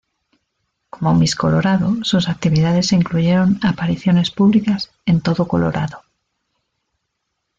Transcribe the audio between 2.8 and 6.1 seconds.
incluyeron apariciones públicas en todo Colorado.